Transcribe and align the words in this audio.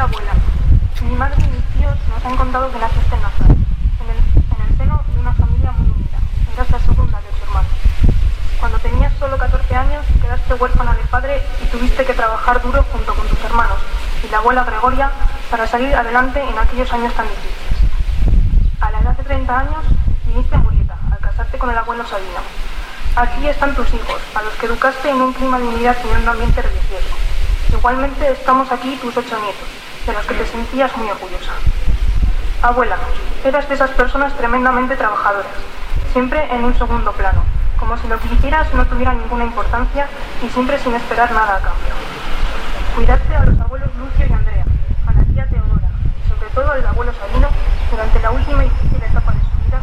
Abuela, 0.00 0.32
mi 1.02 1.16
madre 1.16 1.36
y 1.42 1.48
mis 1.48 1.64
tíos 1.72 1.96
nos 2.10 2.22
han 2.22 2.36
contado 2.36 2.70
que 2.70 2.78
naciste 2.78 3.14
en 3.14 3.22
Nazaret, 3.22 3.56
en 3.56 4.10
el, 4.10 4.18
en 4.52 4.68
el 4.68 4.76
seno 4.76 5.02
de 5.14 5.20
una 5.20 5.32
familia 5.32 5.72
muy 5.72 5.88
unida. 5.88 6.18
Eras 6.52 6.70
la 6.70 6.78
segunda 6.80 7.18
de 7.18 7.28
ocho 7.28 7.44
hermanos. 7.44 7.70
Cuando 8.60 8.78
tenías 8.80 9.12
solo 9.18 9.38
14 9.38 9.74
años, 9.74 10.04
quedaste 10.20 10.54
huérfana 10.54 10.92
de 10.94 11.02
padre 11.04 11.42
y 11.62 11.66
tuviste 11.68 12.04
que 12.04 12.12
trabajar 12.12 12.60
duro 12.60 12.84
junto 12.92 13.14
con 13.14 13.26
tus 13.26 13.42
hermanos 13.44 13.78
y 14.22 14.28
la 14.28 14.38
abuela 14.38 14.64
Gregoria 14.64 15.10
para 15.50 15.66
salir 15.66 15.94
adelante 15.94 16.42
en 16.42 16.58
aquellos 16.58 16.92
años 16.92 17.14
tan 17.14 17.26
difíciles. 17.28 18.80
A 18.82 18.90
la 18.90 19.00
edad 19.00 19.16
de 19.16 19.24
30 19.24 19.58
años, 19.58 19.84
viniste 20.26 20.54
a 20.54 20.58
Murieta, 20.58 20.98
al 21.10 21.18
casarte 21.20 21.56
con 21.56 21.70
el 21.70 21.78
abuelo 21.78 22.04
Sabino. 22.06 22.40
Aquí 23.16 23.46
están 23.48 23.74
tus 23.74 23.88
hijos, 23.94 24.20
a 24.34 24.42
los 24.42 24.52
que 24.54 24.66
educaste 24.66 25.08
en 25.08 25.22
un 25.22 25.32
clima 25.32 25.58
de 25.58 25.68
unidad 25.68 25.96
y 26.04 26.08
en 26.10 26.22
un 26.22 26.28
ambiente 26.28 26.60
religioso. 26.60 27.25
Igualmente 27.86 28.28
estamos 28.32 28.72
aquí 28.72 28.98
tus 29.00 29.16
ocho 29.16 29.38
nietos, 29.38 29.68
de 30.06 30.12
los 30.12 30.26
que 30.26 30.34
te 30.34 30.44
sentías 30.44 30.96
muy 30.96 31.08
orgullosa. 31.08 31.52
Abuela, 32.60 32.96
eras 33.44 33.68
de 33.68 33.76
esas 33.76 33.90
personas 33.90 34.36
tremendamente 34.36 34.96
trabajadoras, 34.96 35.52
siempre 36.12 36.52
en 36.52 36.64
un 36.64 36.76
segundo 36.76 37.12
plano, 37.12 37.44
como 37.78 37.96
si 37.96 38.08
lo 38.08 38.18
que 38.18 38.26
hicieras 38.34 38.74
no 38.74 38.84
tuviera 38.86 39.12
ninguna 39.12 39.44
importancia 39.44 40.08
y 40.44 40.48
siempre 40.48 40.80
sin 40.80 40.96
esperar 40.96 41.30
nada 41.30 41.58
a 41.58 41.60
cambio. 41.60 41.94
Cuidaste 42.96 43.36
a 43.36 43.44
los 43.44 43.60
abuelos 43.60 43.88
Lucio 43.94 44.26
y 44.26 44.32
Andrea, 44.32 44.64
a 45.06 45.12
la 45.12 45.22
tía 45.22 45.46
Teodora 45.46 45.88
y 46.24 46.28
sobre 46.28 46.50
todo 46.50 46.72
al 46.72 46.84
abuelo 46.84 47.12
Sabino 47.12 47.48
durante 47.88 48.18
la 48.18 48.32
última 48.32 48.64
y 48.64 48.68
difícil 48.68 49.00
etapa 49.04 49.30
de 49.30 49.38
su 49.38 49.64
vida 49.64 49.80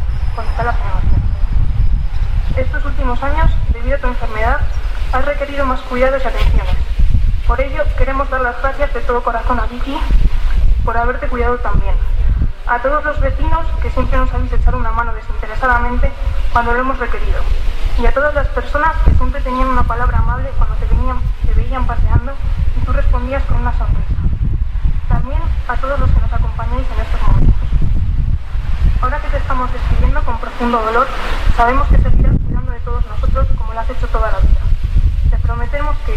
está 0.51 0.63
la 0.65 0.71
renovación. 0.73 1.21
Estos 2.57 2.83
últimos 2.83 3.23
años, 3.23 3.49
debido 3.71 3.95
a 3.95 3.99
tu 3.99 4.07
enfermedad, 4.07 4.59
has 5.13 5.23
requerido 5.23 5.65
más 5.65 5.79
cuidados 5.83 6.21
y 6.21 6.27
atenciones. 6.27 6.82
Por 7.47 7.59
ello, 7.59 7.83
queremos 7.97 8.29
dar 8.29 8.41
las 8.41 8.61
gracias 8.61 8.93
de 8.93 9.01
todo 9.01 9.21
corazón 9.21 9.59
a 9.59 9.65
Vicky 9.65 9.97
por 10.85 10.95
haberte 10.97 11.27
cuidado 11.27 11.57
también. 11.57 11.95
A 12.67 12.79
todos 12.79 13.03
los 13.03 13.19
vecinos 13.19 13.67
que 13.81 13.89
siempre 13.91 14.17
nos 14.17 14.33
habéis 14.33 14.53
echado 14.53 14.77
una 14.77 14.91
mano 14.91 15.13
desinteresadamente 15.13 16.09
cuando 16.53 16.71
lo 16.73 16.79
hemos 16.79 16.97
requerido. 16.99 17.41
Y 18.01 18.05
a 18.05 18.13
todas 18.13 18.33
las 18.33 18.47
personas 18.47 18.95
que 19.03 19.11
siempre 19.15 19.41
tenían 19.41 19.67
una 19.67 19.83
palabra 19.83 20.19
amable 20.19 20.49
cuando 20.57 20.75
te, 20.75 20.85
venían, 20.85 21.19
te 21.45 21.53
veían 21.53 21.85
paseando 21.85 22.31
y 22.81 22.85
tú 22.85 22.93
respondías 22.93 23.43
con 23.43 23.57
una 23.57 23.77
sonrisa. 23.77 24.15
También 25.09 25.41
a 25.67 25.75
todos 25.75 25.99
los 25.99 26.09
que 26.09 26.21
nos 26.21 26.33
acompañáis 26.33 26.87
en 26.95 27.01
estos 27.01 27.21
momentos. 27.27 27.53
Ahora 29.01 29.19
que 29.19 29.27
te 29.27 29.37
estamos 29.37 29.69
despidiendo 29.73 30.23
con 30.23 30.37
profundo 30.39 30.81
dolor, 30.81 31.07
sabemos 31.57 31.87
que 31.89 31.97
seguirás 31.97 32.37
cuidando 32.45 32.71
de 32.71 32.79
todos 32.79 33.05
nosotros 33.05 33.47
como 33.57 33.73
lo 33.73 33.79
has 33.81 33.89
hecho 33.89 34.07
toda 34.07 34.31
la 34.31 34.39
vida. 34.39 34.61
Te 35.29 35.37
prometemos 35.39 35.95
que, 36.05 36.15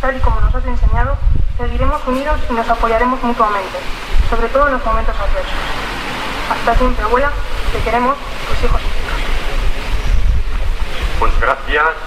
tal, 0.00 0.16
y 0.16 0.20
como 0.20 0.40
nos 0.40 0.54
has 0.54 0.64
enseñado, 0.66 1.16
seguiremos 1.56 2.00
unidos 2.06 2.40
y 2.48 2.52
nos 2.52 2.68
apoyaremos 2.68 3.22
mutuamente, 3.22 3.78
sobre 4.30 4.48
todo 4.48 4.68
en 4.68 4.74
los 4.74 4.84
momentos 4.84 5.14
adversos. 5.16 5.58
Hasta 6.50 6.74
siempre, 6.76 7.04
abuela, 7.04 7.32
te 7.72 7.80
queremos, 7.80 8.16
tus 8.48 8.64
hijos 8.64 8.80
y. 8.80 8.88
Pues 11.18 11.40
gracias. 11.40 11.98